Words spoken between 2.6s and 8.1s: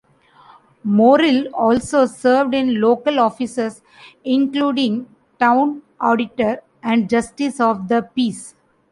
local offices including Town Auditor and Justice of the